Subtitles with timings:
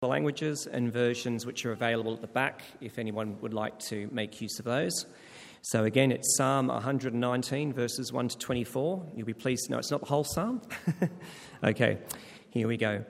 [0.00, 4.08] the languages and versions which are available at the back if anyone would like to
[4.10, 5.04] make use of those.
[5.60, 9.06] So again, it's Psalm 119, verses 1 to 24.
[9.14, 10.62] You'll be pleased to know it's not the whole psalm.
[11.64, 11.98] okay,
[12.48, 13.04] here we go.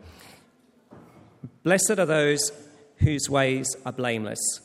[1.62, 2.50] Blessed are those
[2.96, 4.60] whose ways are blameless,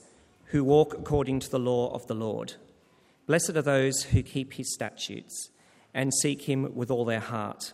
[0.45, 2.55] who walk according to the law of the Lord.
[3.27, 5.51] Blessed are those who keep his statutes
[5.93, 7.73] and seek him with all their heart.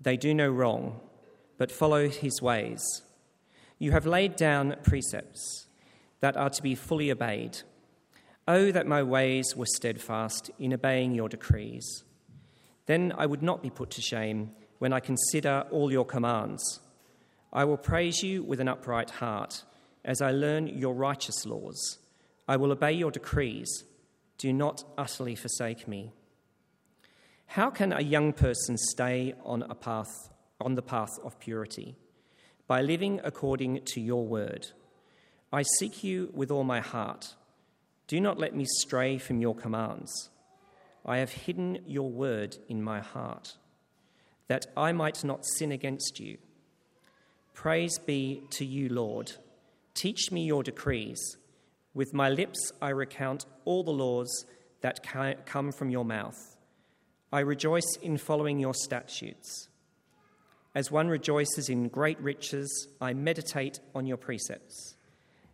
[0.00, 0.98] They do no wrong,
[1.58, 3.02] but follow his ways.
[3.78, 5.66] You have laid down precepts
[6.20, 7.58] that are to be fully obeyed.
[8.48, 12.04] Oh, that my ways were steadfast in obeying your decrees.
[12.86, 16.80] Then I would not be put to shame when I consider all your commands.
[17.52, 19.64] I will praise you with an upright heart
[20.04, 21.98] as I learn your righteous laws.
[22.48, 23.84] I will obey your decrees.
[24.38, 26.12] Do not utterly forsake me.
[27.46, 30.30] How can a young person stay on a path
[30.60, 31.96] on the path of purity?
[32.66, 34.68] By living according to your word.
[35.52, 37.34] I seek you with all my heart.
[38.08, 40.30] Do not let me stray from your commands.
[41.04, 43.56] I have hidden your word in my heart,
[44.48, 46.38] that I might not sin against you.
[47.54, 49.32] Praise be to you, Lord.
[49.94, 51.36] Teach me your decrees.
[51.94, 54.44] With my lips I recount all the laws
[54.82, 55.06] that
[55.46, 56.56] come from your mouth.
[57.32, 59.68] I rejoice in following your statutes.
[60.76, 64.94] As one rejoices in great riches, I meditate on your precepts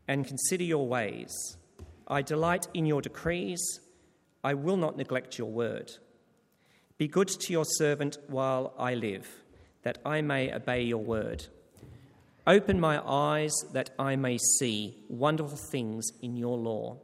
[0.08, 1.32] and consider your ways.
[2.08, 3.62] I delight in your decrees.
[4.42, 5.92] I will not neglect your word.
[6.98, 9.28] Be good to your servant while I live,
[9.84, 11.46] that I may obey your word.
[12.44, 16.96] Open my eyes that I may see wonderful things in your law.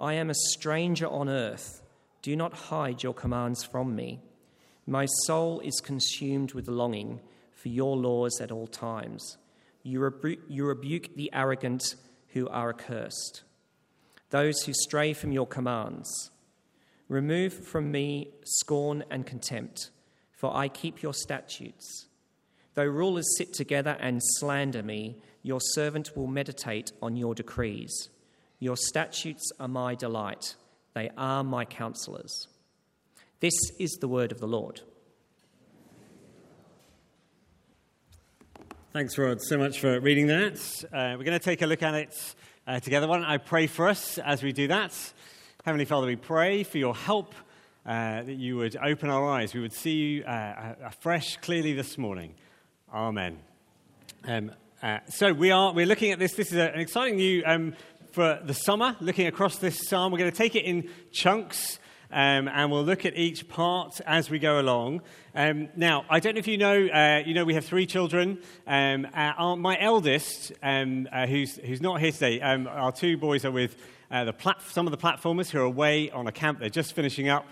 [0.00, 1.82] I am a stranger on earth.
[2.20, 4.22] Do not hide your commands from me.
[4.88, 7.20] My soul is consumed with longing
[7.64, 9.38] for your laws at all times.
[9.84, 11.94] You, rebu- you rebuke the arrogant
[12.34, 13.42] who are accursed,
[14.28, 16.30] those who stray from your commands.
[17.08, 19.88] Remove from me scorn and contempt,
[20.30, 22.06] for I keep your statutes.
[22.74, 28.10] Though rulers sit together and slander me, your servant will meditate on your decrees.
[28.58, 30.54] Your statutes are my delight,
[30.92, 32.46] they are my counselors.
[33.40, 34.82] This is the word of the Lord.
[38.94, 40.54] Thanks, Rod, so much for reading that.
[40.84, 42.34] Uh, we're going to take a look at it
[42.64, 43.08] uh, together.
[43.08, 44.96] Why don't I pray for us as we do that?
[45.64, 47.34] Heavenly Father, we pray for your help,
[47.84, 51.98] uh, that you would open our eyes, we would see you uh, afresh clearly this
[51.98, 52.36] morning.
[52.94, 53.40] Amen.
[54.28, 56.34] Um, uh, so we are we're looking at this.
[56.34, 57.74] This is an exciting new um,
[58.12, 58.94] for the summer.
[59.00, 61.80] Looking across this psalm, we're going to take it in chunks.
[62.14, 65.02] Um, and we'll look at each part as we go along.
[65.34, 68.38] Um, now, I don't know if you know, uh, you know, we have three children.
[68.68, 73.44] Um, uh, my eldest, um, uh, who's, who's not here today, um, our two boys
[73.44, 73.76] are with
[74.12, 76.60] uh, the plat- some of the platformers who are away on a camp.
[76.60, 77.46] They're just finishing up.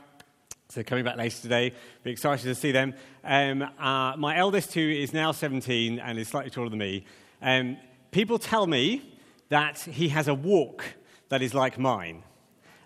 [0.69, 1.73] So coming back later today,
[2.05, 2.95] be excited to see them.
[3.25, 7.05] Um, uh, my eldest, who is now 17 and is slightly taller than me,
[8.13, 9.03] people tell me
[9.49, 10.85] that he has a walk
[11.31, 12.23] that is like mine.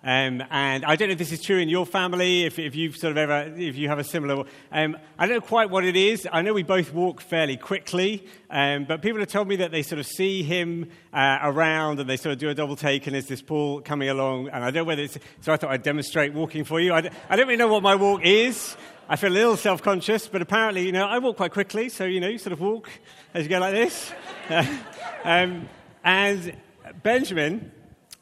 [0.06, 2.96] Um, and I don't know if this is true in your family, if, if you've
[2.96, 4.44] sort of ever, if you have a similar.
[4.70, 6.28] Um, I don't know quite what it is.
[6.32, 9.82] I know we both walk fairly quickly, um, but people have told me that they
[9.82, 13.14] sort of see him uh, around and they sort of do a double take, and
[13.14, 14.46] there's this Paul coming along.
[14.50, 15.18] And I don't know whether it's.
[15.40, 16.94] So I thought I'd demonstrate walking for you.
[16.94, 18.76] I don't, I don't really know what my walk is.
[19.08, 22.04] I feel a little self conscious, but apparently, you know, I walk quite quickly, so,
[22.04, 22.88] you know, you sort of walk
[23.34, 24.12] as you go like this.
[25.24, 25.68] um,
[26.04, 26.56] and
[27.02, 27.72] Benjamin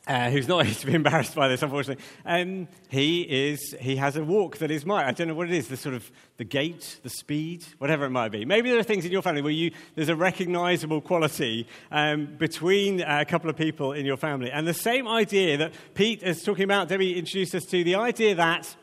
[0.07, 2.05] uh, who's not to be embarrassed by this, unfortunately.
[2.25, 5.07] Um, he is he has a walk that is mine.
[5.07, 5.69] I don't know what it is.
[5.69, 8.45] The sort of the gait, the speed, whatever it might be.
[8.45, 13.03] Maybe there are things in your family where you there's a recognizable quality um, between
[13.03, 16.43] uh, a couple of people in your family, and the same idea that Pete is
[16.43, 16.89] talking about.
[16.89, 18.77] Debbie introduced us to the idea that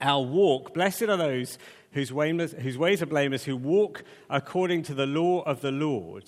[0.00, 0.74] our walk.
[0.74, 1.58] Blessed are those
[1.92, 6.24] whose, whose ways are blameless, who walk according to the law of the Lord.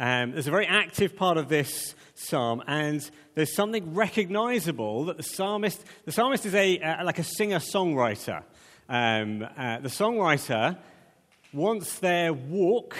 [0.00, 5.24] Um, there's a very active part of this psalm, and there's something recognizable that the
[5.24, 8.44] psalmist, the psalmist is a, uh, like a singer songwriter.
[8.88, 10.78] Um, uh, the songwriter
[11.52, 12.96] wants their walk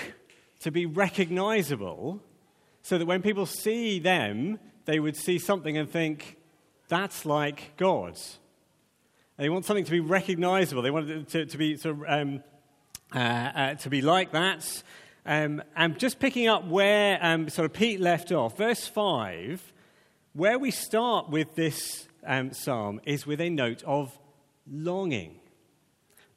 [0.60, 2.20] to be recognizable
[2.82, 6.36] so that when people see them, they would see something and think,
[6.88, 8.18] that's like God.
[9.36, 10.82] They want something to be recognizable.
[10.82, 11.78] They want it to, to be
[12.08, 12.42] um,
[13.14, 14.82] uh, uh, to be like that.
[15.28, 19.74] Um, and just picking up where um, sort of Pete left off, verse 5,
[20.32, 24.18] where we start with this um, psalm is with a note of
[24.66, 25.38] longing.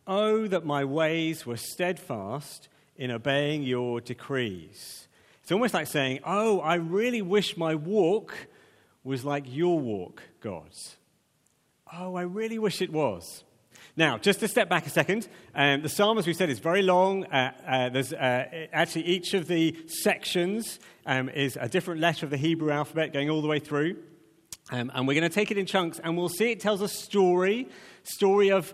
[0.05, 2.67] Oh, that my ways were steadfast
[2.97, 5.07] in obeying your decrees.
[5.35, 8.35] It's It's almost like saying, Oh, I really wish my walk
[9.05, 10.69] was like your walk, God.
[11.93, 13.45] Oh, I really wish it was.
[13.97, 16.81] Now, just to step back a second, um, the psalm, as we said, is very
[16.81, 17.25] long.
[17.25, 22.29] Uh, uh, there's uh, actually each of the sections um, is a different letter of
[22.29, 23.97] the Hebrew alphabet going all the way through.
[24.71, 26.88] Um, and we're going to take it in chunks, and we'll see it tells a
[26.88, 27.67] story
[28.03, 28.73] story of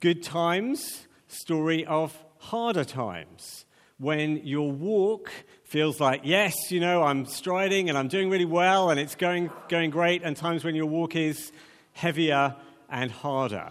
[0.00, 3.64] good times, story of harder times.
[3.98, 5.30] When your walk
[5.64, 9.50] feels like, yes, you know, I'm striding and I'm doing really well and it's going,
[9.68, 11.52] going great, and times when your walk is
[11.92, 12.56] heavier
[12.88, 13.70] and harder.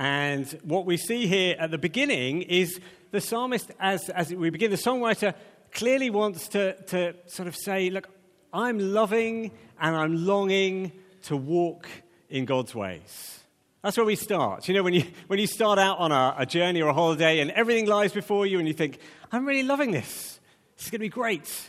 [0.00, 2.80] And what we see here at the beginning is
[3.10, 5.34] the psalmist, as, as we begin, the songwriter
[5.72, 8.08] clearly wants to, to sort of say, Look,
[8.50, 10.92] I'm loving and I'm longing
[11.24, 11.86] to walk
[12.30, 13.40] in God's ways.
[13.82, 14.68] That's where we start.
[14.68, 17.40] You know, when you, when you start out on a, a journey or a holiday
[17.40, 19.00] and everything lies before you and you think,
[19.30, 20.40] I'm really loving this.
[20.76, 21.68] This is going to be great.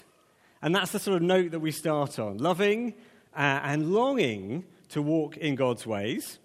[0.62, 2.94] And that's the sort of note that we start on loving
[3.36, 6.40] uh, and longing to walk in God's ways.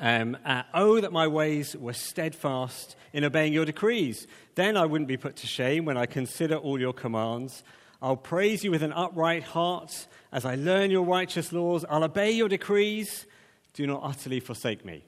[0.00, 4.26] Um, uh, oh, that my ways were steadfast in obeying your decrees.
[4.54, 7.62] Then I wouldn't be put to shame when I consider all your commands.
[8.02, 11.84] I'll praise you with an upright heart as I learn your righteous laws.
[11.88, 13.24] I'll obey your decrees.
[13.72, 15.04] Do not utterly forsake me.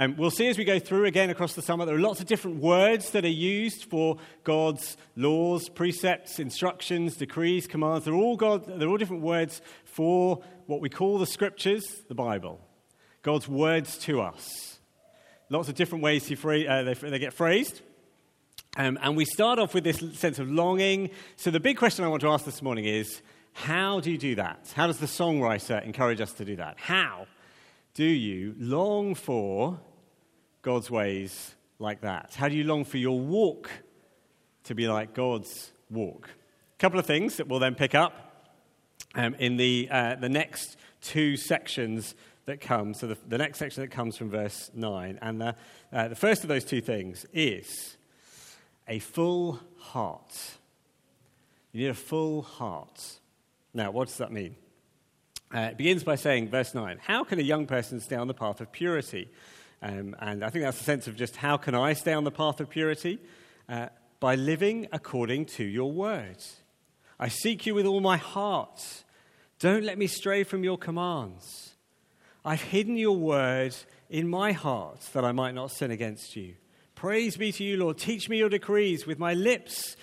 [0.00, 2.26] Um, we'll see as we go through again across the summer, there are lots of
[2.26, 8.04] different words that are used for God's laws, precepts, instructions, decrees, commands.
[8.04, 12.60] They're all, God, they're all different words for what we call the scriptures, the Bible.
[13.22, 14.78] God's words to us.
[15.50, 17.80] Lots of different ways uh, they, they, get phrased.
[18.76, 21.10] Um, and we start off with this sense of longing.
[21.36, 23.22] So, the big question I want to ask this morning is
[23.54, 24.72] how do you do that?
[24.76, 26.76] How does the songwriter encourage us to do that?
[26.78, 27.26] How
[27.94, 29.80] do you long for
[30.62, 32.34] God's ways like that?
[32.34, 33.70] How do you long for your walk
[34.64, 36.28] to be like God's walk?
[36.28, 38.54] A couple of things that we'll then pick up
[39.14, 42.14] um, in the, uh, the next two sections
[42.48, 45.18] that comes, So, the, the next section that comes from verse 9.
[45.22, 45.54] And the,
[45.92, 47.96] uh, the first of those two things is
[48.88, 50.34] a full heart.
[51.72, 53.20] You need a full heart.
[53.72, 54.56] Now, what does that mean?
[55.54, 58.34] Uh, it begins by saying, verse 9, how can a young person stay on the
[58.34, 59.30] path of purity?
[59.80, 62.30] Um, and I think that's the sense of just how can I stay on the
[62.30, 63.18] path of purity?
[63.68, 63.88] Uh,
[64.20, 66.38] by living according to your word.
[67.20, 69.04] I seek you with all my heart.
[69.58, 71.74] Don't let me stray from your commands.
[72.44, 73.74] I've hidden your word
[74.10, 76.54] in my heart that I might not sin against you.
[76.94, 77.98] Praise be to you, Lord.
[77.98, 79.06] Teach me your decrees.
[79.06, 79.96] With my lips,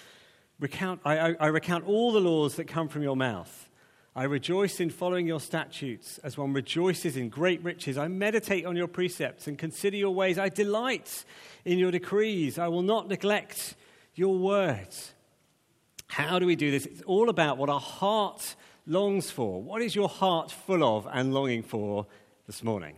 [0.59, 3.69] recount, I, I, I recount all the laws that come from your mouth.
[4.17, 7.97] I rejoice in following your statutes as one rejoices in great riches.
[7.97, 10.39] I meditate on your precepts and consider your ways.
[10.39, 11.25] I delight
[11.65, 12.57] in your decrees.
[12.57, 13.75] I will not neglect
[14.13, 15.13] your words.
[16.07, 16.85] How do we do this?
[16.85, 18.55] It's all about what our heart
[18.87, 19.61] longs for.
[19.61, 22.07] What is your heart full of and longing for
[22.47, 22.95] this morning.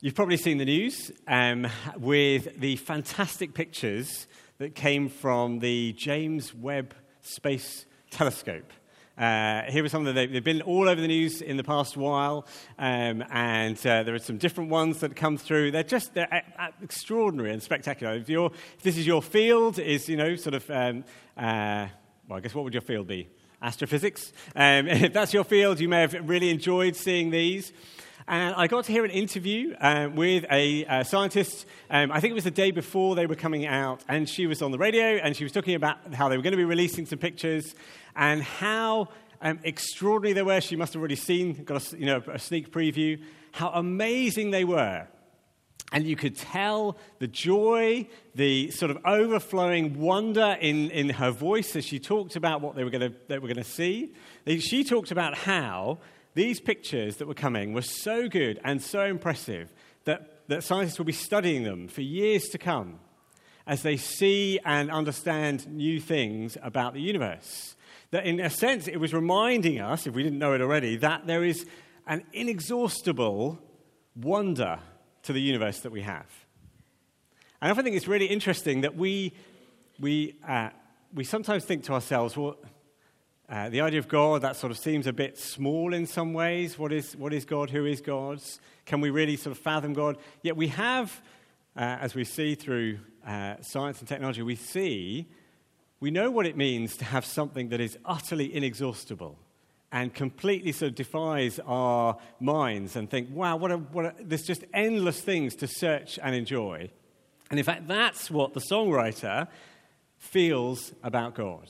[0.00, 1.66] You've probably seen the news um,
[1.98, 4.26] with the fantastic pictures
[4.56, 8.72] that came from the James Webb Space Telescope.
[9.18, 11.94] Uh, here are some of the, they've been all over the news in the past
[11.94, 12.46] while,
[12.78, 15.70] um, and uh, there are some different ones that come through.
[15.70, 16.42] They're just they're
[16.82, 18.14] extraordinary and spectacular.
[18.14, 21.04] If, if, this is your field, is you know sort of um,
[21.36, 21.88] uh,
[22.28, 23.28] well, I guess what would your field be?
[23.64, 24.32] Astrophysics.
[24.54, 27.72] Um, if that's your field, you may have really enjoyed seeing these.
[28.26, 31.66] And I got to hear an interview um, with a, a scientist.
[31.90, 34.62] Um, I think it was the day before they were coming out, and she was
[34.62, 37.04] on the radio and she was talking about how they were going to be releasing
[37.04, 37.74] some pictures
[38.16, 39.08] and how
[39.42, 40.60] um, extraordinary they were.
[40.62, 43.20] She must have already seen, got a, you know, a sneak preview,
[43.52, 45.06] how amazing they were.
[45.94, 51.76] And you could tell the joy, the sort of overflowing wonder in, in her voice
[51.76, 54.12] as she talked about what they were going to see.
[54.58, 56.00] She talked about how
[56.34, 59.72] these pictures that were coming were so good and so impressive
[60.02, 62.98] that, that scientists will be studying them for years to come
[63.64, 67.76] as they see and understand new things about the universe.
[68.10, 71.28] That, in a sense, it was reminding us, if we didn't know it already, that
[71.28, 71.64] there is
[72.08, 73.60] an inexhaustible
[74.16, 74.80] wonder
[75.24, 76.26] to the universe that we have.
[77.60, 79.32] And I think it's really interesting that we,
[79.98, 80.70] we, uh,
[81.12, 82.56] we sometimes think to ourselves, well,
[83.48, 86.78] uh, the idea of God, that sort of seems a bit small in some ways.
[86.78, 87.70] What is, what is God?
[87.70, 88.40] Who is God?
[88.86, 90.16] Can we really sort of fathom God?
[90.42, 91.22] Yet we have,
[91.76, 95.26] uh, as we see through uh, science and technology, we see,
[96.00, 99.38] we know what it means to have something that is utterly inexhaustible
[99.94, 104.42] and completely sort of defies our minds and think, wow, what a, what a, there's
[104.42, 106.90] just endless things to search and enjoy.
[107.48, 109.46] And in fact, that's what the songwriter
[110.18, 111.68] feels about God.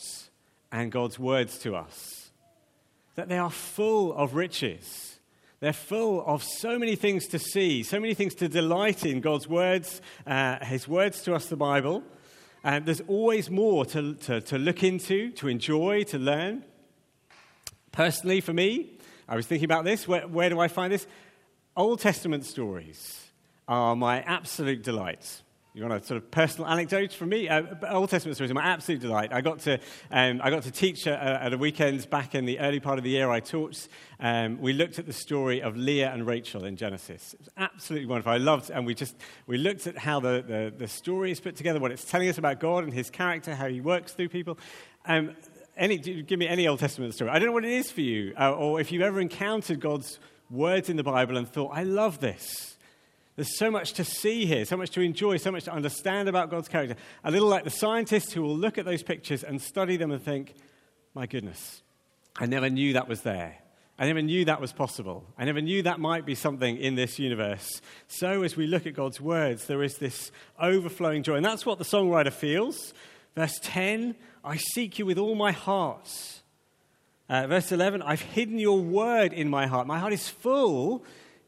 [0.72, 2.30] and God's words to us.
[3.16, 5.18] That they are full of riches.
[5.60, 9.46] They're full of so many things to see, so many things to delight in God's
[9.46, 12.02] words, uh, His words to us, the Bible.
[12.64, 16.64] And there's always more to, to, to look into, to enjoy, to learn.
[17.94, 18.90] Personally, for me,
[19.28, 20.08] I was thinking about this.
[20.08, 21.06] Where, where do I find this?
[21.76, 23.28] Old Testament stories
[23.68, 25.42] are my absolute delight.
[25.74, 27.48] You want a sort of personal anecdote from me?
[27.48, 29.32] Uh, Old Testament stories are my absolute delight.
[29.32, 29.78] I got to,
[30.10, 33.04] um, I got to teach at, at a weekend back in the early part of
[33.04, 33.30] the year.
[33.30, 33.86] I taught.
[34.18, 37.34] Um, we looked at the story of Leah and Rachel in Genesis.
[37.34, 38.32] It was absolutely wonderful.
[38.32, 39.14] I loved, and we just
[39.46, 42.38] we looked at how the, the, the story is put together, what it's telling us
[42.38, 44.58] about God and His character, how He works through people.
[45.06, 45.36] Um,
[45.76, 47.30] any, give me any Old Testament story.
[47.30, 50.18] I don't know what it is for you, uh, or if you've ever encountered God's
[50.50, 52.76] words in the Bible and thought, I love this.
[53.36, 56.50] There's so much to see here, so much to enjoy, so much to understand about
[56.50, 56.96] God's character.
[57.24, 60.22] A little like the scientists who will look at those pictures and study them and
[60.22, 60.54] think,
[61.14, 61.82] my goodness,
[62.36, 63.58] I never knew that was there.
[63.98, 65.24] I never knew that was possible.
[65.38, 67.80] I never knew that might be something in this universe.
[68.08, 71.36] So, as we look at God's words, there is this overflowing joy.
[71.36, 72.92] And that's what the songwriter feels.
[73.34, 74.14] Verse 10
[74.44, 76.10] I seek you with all my heart.
[77.28, 79.86] Uh, verse 11 I've hidden your word in my heart.
[79.86, 81.04] My heart is full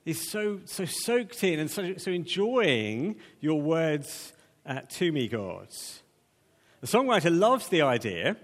[0.06, 4.32] is so, so soaked in and so, so enjoying your words
[4.64, 5.68] uh, to me, God.
[6.80, 8.36] The songwriter loves the idea,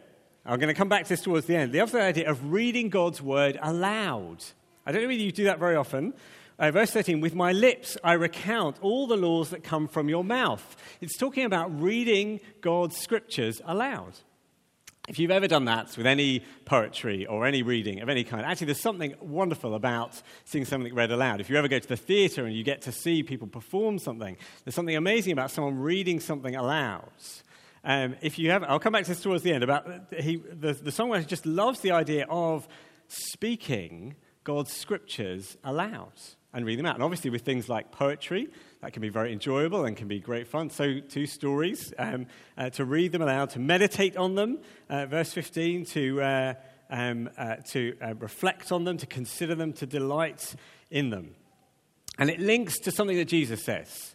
[0.44, 2.88] I'm going to come back to this towards the end, The other idea of reading
[2.88, 4.44] God's word aloud.
[4.84, 6.14] I don't know whether you do that very often.
[6.62, 10.22] Uh, verse 13, with my lips I recount all the laws that come from your
[10.22, 10.76] mouth.
[11.00, 14.12] It's talking about reading God's scriptures aloud.
[15.08, 18.66] If you've ever done that with any poetry or any reading of any kind, actually,
[18.66, 21.40] there's something wonderful about seeing something read aloud.
[21.40, 24.36] If you ever go to the theatre and you get to see people perform something,
[24.64, 27.10] there's something amazing about someone reading something aloud.
[27.82, 29.64] Um, if you have, I'll come back to this towards the end.
[29.64, 32.68] About he, the, the songwriter just loves the idea of
[33.08, 34.14] speaking
[34.44, 36.12] God's scriptures aloud
[36.52, 36.94] and read them out.
[36.94, 38.48] And obviously, with things like poetry,
[38.80, 40.70] that can be very enjoyable and can be great fun.
[40.70, 42.26] So, two stories um,
[42.58, 44.58] uh, to read them aloud, to meditate on them,
[44.90, 46.54] uh, verse 15, to, uh,
[46.90, 50.54] um, uh, to uh, reflect on them, to consider them, to delight
[50.90, 51.34] in them.
[52.18, 54.14] And it links to something that Jesus says.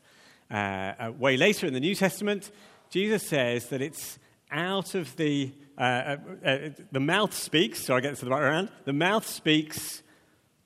[0.51, 2.51] Uh, way later in the New Testament,
[2.89, 8.31] Jesus says that it's out of the, the mouth speaks, so I get to the
[8.31, 10.03] right around, the mouth speaks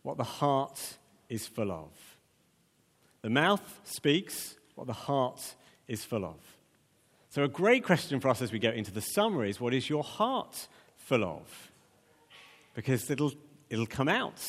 [0.03, 0.97] what the heart
[1.31, 1.89] is full of.
[3.21, 5.55] The mouth speaks what the heart
[5.87, 6.35] is full of.
[7.29, 9.89] So, a great question for us as we go into the summary is what is
[9.89, 11.71] your heart full of?
[12.75, 13.31] Because it'll,
[13.69, 14.41] it'll come out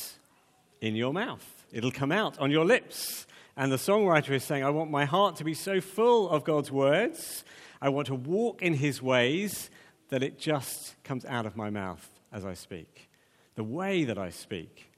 [0.80, 3.26] in your mouth, it'll come out on your lips.
[3.56, 6.72] And the songwriter is saying, I want my heart to be so full of God's
[6.72, 7.44] words,
[7.80, 9.70] I want to walk in his ways
[10.08, 13.08] that it just comes out of my mouth as I speak.
[13.54, 14.91] The way that I speak,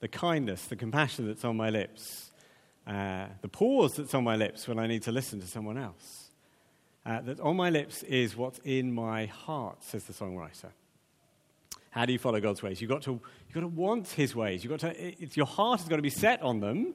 [0.00, 2.30] the kindness, the compassion that's on my lips
[2.90, 6.30] uh, the pause that's on my lips when I need to listen to someone else.
[7.06, 10.70] Uh, that on my lips is what's in my heart, says the songwriter.
[11.90, 12.80] How do you follow God's ways?
[12.80, 14.64] You've got to, you've got to want His ways.
[14.64, 16.94] You've got to, your heart has got to be set on them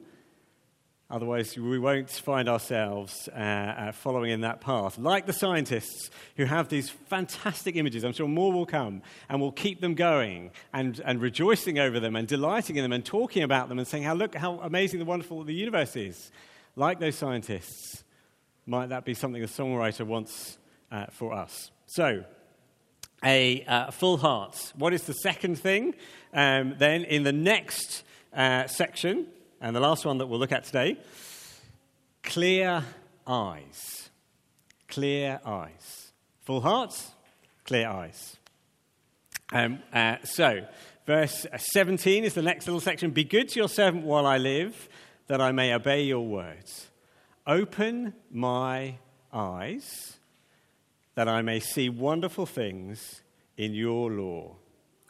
[1.08, 4.98] Otherwise, we won't find ourselves uh, uh, following in that path.
[4.98, 9.52] Like the scientists who have these fantastic images, I'm sure more will come, and we'll
[9.52, 13.68] keep them going and, and rejoicing over them and delighting in them and talking about
[13.68, 16.32] them and saying, how, look how amazing and wonderful the universe is.
[16.74, 18.02] Like those scientists,
[18.66, 20.58] might that be something a songwriter wants
[20.90, 21.70] uh, for us?
[21.86, 22.24] So,
[23.24, 24.72] a uh, full heart.
[24.76, 25.94] What is the second thing?
[26.34, 28.02] Um, then, in the next
[28.34, 29.28] uh, section,
[29.60, 30.98] and the last one that we'll look at today
[32.22, 32.84] clear
[33.26, 34.10] eyes.
[34.88, 36.12] Clear eyes.
[36.42, 37.10] Full hearts,
[37.64, 38.36] clear eyes.
[39.52, 40.66] Um, uh, so,
[41.06, 43.10] verse 17 is the next little section.
[43.10, 44.88] Be good to your servant while I live,
[45.28, 46.88] that I may obey your words.
[47.46, 48.96] Open my
[49.32, 50.16] eyes,
[51.14, 53.22] that I may see wonderful things
[53.56, 54.56] in your law.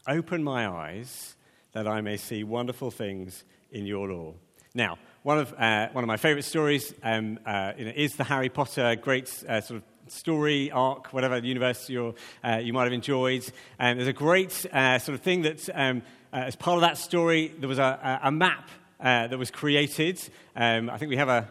[0.07, 1.35] Open my eyes,
[1.73, 3.45] that I may see wonderful things
[3.77, 4.33] in your law.
[4.75, 8.25] Now, one of, uh, one of my favorite stories um, uh, you know, is the
[8.25, 12.93] Harry Potter great uh, sort of story arc, whatever universe you uh, you might have
[12.93, 13.45] enjoyed.
[13.79, 16.03] There's a great uh, sort of thing that, um,
[16.33, 20.21] uh, as part of that story, there was a, a map that was created.
[20.55, 21.49] Um, I think we have a.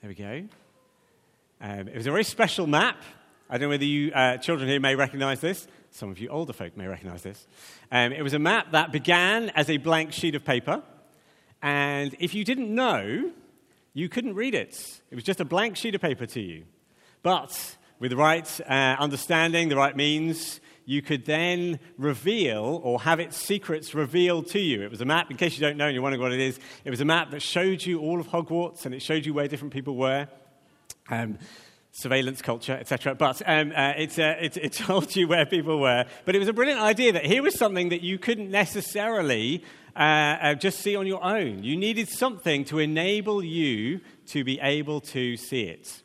[0.00, 0.48] There we go.
[1.60, 3.00] Um, it was a very special map.
[3.48, 4.10] I don't know whether you
[4.40, 5.68] children here may recognize this.
[5.90, 7.46] Some of you older folk may recognize this.
[7.90, 10.82] Um, it was a map that began as a blank sheet of paper.
[11.66, 13.32] And if you didn't know,
[13.92, 15.00] you couldn't read it.
[15.10, 16.62] It was just a blank sheet of paper to you.
[17.24, 23.18] But with the right uh, understanding, the right means, you could then reveal or have
[23.18, 24.82] its secrets revealed to you.
[24.82, 26.60] It was a map, in case you don't know and you're wondering what it is,
[26.84, 29.48] it was a map that showed you all of Hogwarts and it showed you where
[29.48, 30.28] different people were.
[31.08, 31.36] Um,
[31.90, 33.16] surveillance culture, etc.
[33.16, 36.04] But um, uh, it, uh, it, it, told you where people were.
[36.26, 39.64] But it was a brilliant idea that here was something that you couldn't necessarily
[39.96, 41.62] uh, uh, just see on your own.
[41.62, 46.02] You needed something to enable you to be able to see it.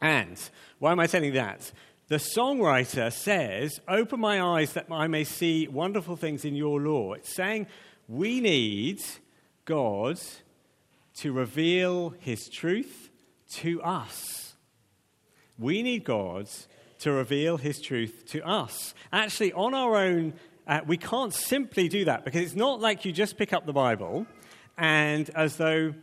[0.00, 0.38] And
[0.78, 1.72] why am I telling that?
[2.08, 7.14] The songwriter says, Open my eyes that I may see wonderful things in your law.
[7.14, 7.68] It's saying
[8.08, 9.00] we need
[9.64, 10.20] God
[11.18, 13.10] to reveal his truth
[13.52, 14.54] to us.
[15.58, 16.48] We need God
[16.98, 18.94] to reveal his truth to us.
[19.12, 20.34] Actually, on our own,
[20.66, 23.72] uh, we can't simply do that because it's not like you just pick up the
[23.72, 24.26] Bible
[24.78, 25.94] and as though,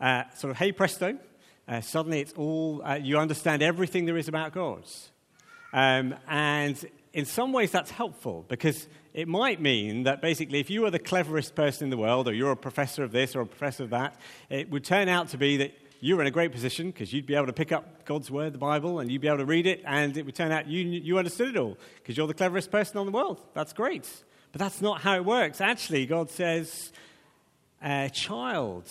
[0.00, 1.18] uh, sort of, hey presto,
[1.66, 4.84] uh, suddenly it's all, uh, you understand everything there is about God.
[5.72, 6.82] Um, and
[7.12, 10.98] in some ways that's helpful because it might mean that basically if you are the
[10.98, 13.90] cleverest person in the world or you're a professor of this or a professor of
[13.90, 14.14] that,
[14.50, 17.34] it would turn out to be that you're in a great position because you'd be
[17.34, 19.82] able to pick up God's word, the Bible, and you'd be able to read it,
[19.84, 22.98] and it would turn out you, you understood it all because you're the cleverest person
[22.98, 23.40] in the world.
[23.54, 24.08] That's great.
[24.52, 25.60] But that's not how it works.
[25.60, 26.92] Actually, God says,
[27.82, 28.88] a child,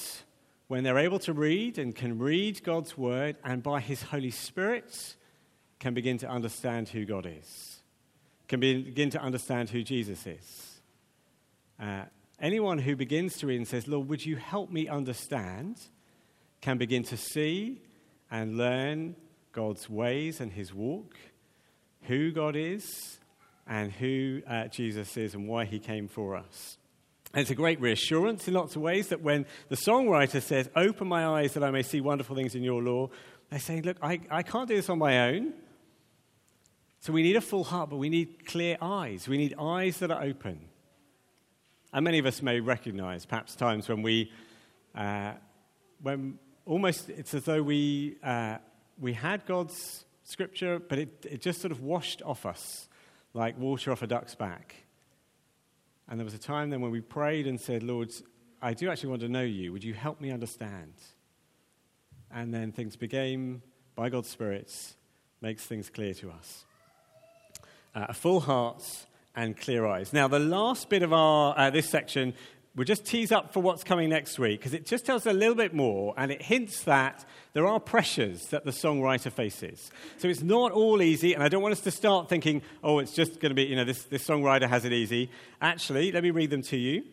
[0.68, 5.16] when they're able to read and can read God's word, and by his Holy Spirit,
[5.80, 7.82] can begin to understand who God is,
[8.48, 10.82] can begin to understand who Jesus is.
[11.80, 12.04] Uh,
[12.40, 15.80] anyone who begins to read and says, Lord, would you help me understand?
[16.62, 17.82] Can begin to see
[18.30, 19.16] and learn
[19.52, 21.16] God's ways and his walk,
[22.04, 23.20] who God is,
[23.68, 26.78] and who uh, Jesus is, and why he came for us.
[27.34, 31.08] And it's a great reassurance in lots of ways that when the songwriter says, Open
[31.08, 33.10] my eyes that I may see wonderful things in your law,
[33.50, 35.54] they're saying, Look, I, I can't do this on my own.
[37.00, 39.28] So we need a full heart, but we need clear eyes.
[39.28, 40.62] We need eyes that are open.
[41.94, 44.32] And many of us may recognize perhaps times when we,
[44.96, 45.34] uh,
[46.02, 48.58] when almost it's as though we, uh,
[49.00, 52.90] we had God's scripture, but it, it just sort of washed off us
[53.34, 54.76] like water off a duck's back.
[56.10, 58.12] And there was a time then when we prayed and said, Lord,
[58.62, 59.72] I do actually want to know you.
[59.74, 60.94] Would you help me understand?
[62.32, 63.62] And then things became,
[63.96, 64.74] by God's Spirit,
[65.42, 66.66] makes things clear to us.
[67.96, 68.84] Uh, a full heart
[69.36, 70.14] and clear eyes.
[70.14, 72.34] Now, the last bit of our, uh, this section
[72.78, 75.56] We'll just tease up for what's coming next week because it just tells a little
[75.56, 79.90] bit more and it hints that there are pressures that the songwriter faces.
[80.18, 83.14] So it's not all easy, and I don't want us to start thinking, oh, it's
[83.14, 85.32] just going to be, you know, this, this songwriter has it easy.
[85.60, 87.04] Actually, let me read them to you.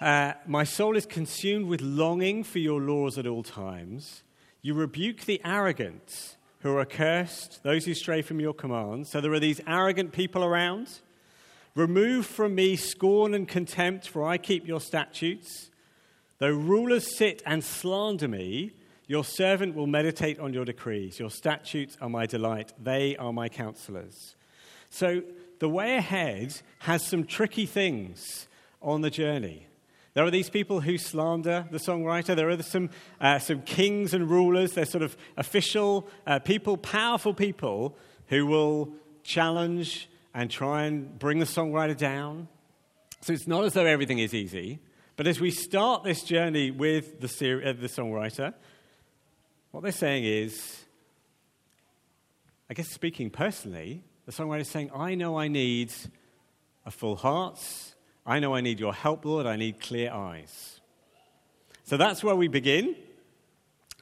[0.00, 4.22] Uh, My soul is consumed with longing for your laws at all times.
[4.62, 9.10] You rebuke the arrogant who are accursed, those who stray from your commands.
[9.10, 11.00] So there are these arrogant people around.
[11.74, 15.70] Remove from me scorn and contempt, for I keep your statutes.
[16.38, 18.72] Though rulers sit and slander me,
[19.06, 21.18] your servant will meditate on your decrees.
[21.18, 24.36] Your statutes are my delight, they are my counselors.
[24.88, 25.22] So
[25.58, 28.46] the way ahead has some tricky things
[28.80, 29.66] on the journey.
[30.14, 32.36] There are these people who slander the songwriter.
[32.36, 34.72] There are some, uh, some kings and rulers.
[34.72, 37.96] They're sort of official uh, people, powerful people
[38.28, 38.92] who will
[39.24, 42.48] challenge and try and bring the songwriter down.
[43.20, 44.80] So it's not as though everything is easy.
[45.16, 48.52] But as we start this journey with the, ser- uh, the songwriter,
[49.70, 50.84] what they're saying is,
[52.68, 55.92] I guess speaking personally, the songwriter is saying, I know I need
[56.84, 57.60] a full heart.
[58.26, 59.46] I know I need your help, Lord.
[59.46, 60.80] I need clear eyes.
[61.84, 62.96] So that's where we begin.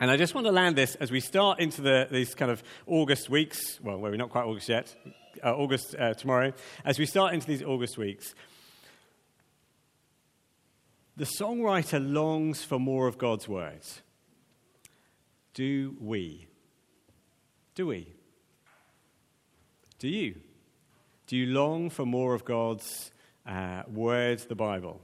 [0.01, 2.63] And I just want to land this as we start into the, these kind of
[2.87, 3.79] August weeks.
[3.83, 4.95] Well, we're not quite August yet,
[5.43, 6.53] uh, August uh, tomorrow,
[6.85, 8.35] as we start into these August weeks,
[11.17, 14.03] the songwriter longs for more of God's words.
[15.55, 16.47] Do we?
[17.75, 18.09] Do we?
[19.99, 20.37] Do you?
[21.27, 23.11] Do you long for more of God's
[23.47, 25.01] uh, words, the Bible?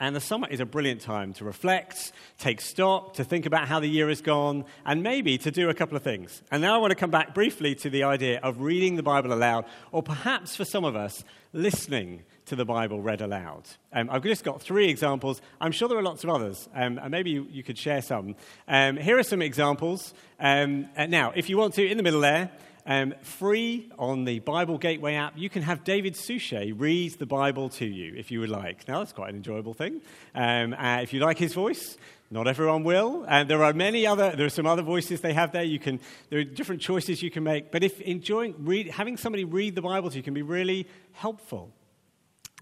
[0.00, 3.78] And the summer is a brilliant time to reflect, take stock, to think about how
[3.78, 6.42] the year has gone, and maybe to do a couple of things.
[6.50, 9.32] And now I want to come back briefly to the idea of reading the Bible
[9.32, 13.62] aloud, or perhaps for some of us, listening to the Bible read aloud.
[13.92, 15.40] Um, I've just got three examples.
[15.60, 18.34] I'm sure there are lots of others, um, and maybe you, you, could share some.
[18.66, 20.12] Um, here are some examples.
[20.40, 22.50] Um, now, if you want to, in the middle there,
[22.86, 27.68] um, free on the Bible Gateway app, you can have David Suchet read the Bible
[27.70, 28.86] to you if you would like.
[28.86, 30.00] Now, that's quite an enjoyable thing.
[30.34, 31.96] Um, uh, if you like his voice,
[32.30, 33.24] not everyone will.
[33.28, 35.62] And there are many other, there are some other voices they have there.
[35.62, 37.70] You can, there are different choices you can make.
[37.70, 41.72] But if enjoying, read, having somebody read the Bible to you can be really helpful.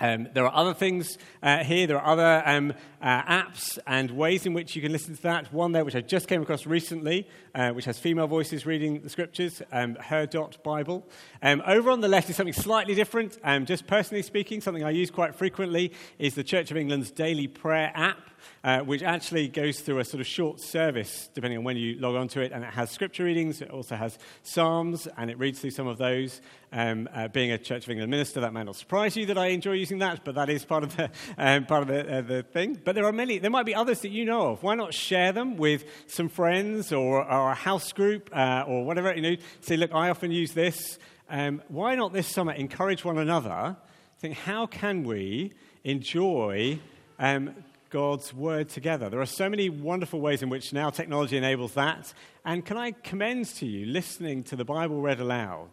[0.01, 1.87] Um, there are other things uh, here.
[1.87, 5.53] There are other um, uh, apps and ways in which you can listen to that.
[5.53, 9.11] One there, which I just came across recently, uh, which has female voices reading the
[9.11, 11.07] scriptures, um, Her Dot Bible.
[11.43, 13.39] Um, over on the left is something slightly different.
[13.45, 17.47] Um, just personally speaking, something I use quite frequently is the Church of England's Daily
[17.47, 18.31] Prayer app
[18.65, 22.15] uh, which actually goes through a sort of short service, depending on when you log
[22.15, 22.53] onto it.
[22.53, 25.99] And it has scripture readings, it also has Psalms, and it reads through some of
[25.99, 26.41] those.
[26.75, 29.49] Um, uh, being a Church of England minister, that might not surprise you that I
[29.49, 32.43] enjoy using that, but that is part of the, um, part of the, uh, the
[32.45, 32.81] thing.
[32.83, 34.63] But there are many, there might be others that you know of.
[34.63, 39.15] Why not share them with some friends or, or a house group uh, or whatever?
[39.15, 40.99] You know, say, look, I often use this.
[41.29, 43.77] Um, why not this summer encourage one another?
[44.19, 45.53] Think, how can we
[45.85, 46.79] enjoy
[47.19, 47.55] um,
[47.93, 49.11] God's word together.
[49.11, 52.15] There are so many wonderful ways in which now technology enables that.
[52.43, 55.69] And can I commend to you listening to the Bible read aloud?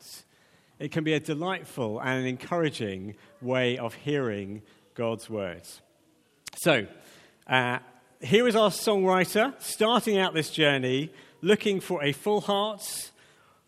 [0.79, 4.63] It can be a delightful and an encouraging way of hearing
[4.95, 5.79] God's words.
[6.57, 6.87] So,
[7.47, 7.79] uh,
[8.19, 13.11] here is our songwriter starting out this journey, looking for a full heart,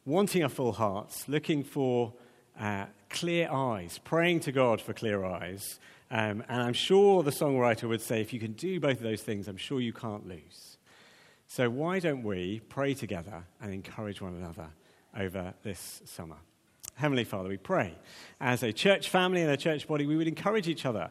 [0.06, 2.12] wanting a full heart, looking for
[2.60, 7.88] uh, clear eyes, praying to God for clear eyes, um, and I'm sure the songwriter
[7.88, 10.78] would say, if you can do both of those things, I'm sure you can't lose.
[11.48, 14.68] So why don't we pray together and encourage one another
[15.18, 16.38] over this summer?
[16.96, 17.96] Heavenly Father, we pray
[18.40, 21.10] as a church family and a church body, we would encourage each other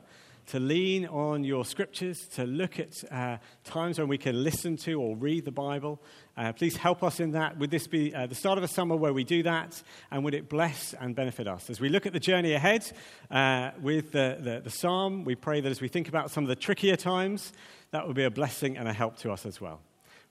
[0.51, 5.01] to lean on your scriptures, to look at uh, times when we can listen to
[5.01, 6.01] or read the Bible.
[6.37, 7.57] Uh, please help us in that.
[7.59, 9.81] Would this be uh, the start of a summer where we do that?
[10.11, 11.71] And would it bless and benefit us?
[11.71, 12.91] As we look at the journey ahead
[13.31, 16.49] uh, with the, the, the psalm, we pray that as we think about some of
[16.49, 17.53] the trickier times,
[17.93, 19.81] that will be a blessing and a help to us as well.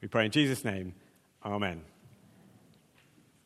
[0.02, 0.96] We pray in Jesus' name.
[1.46, 1.82] Amen.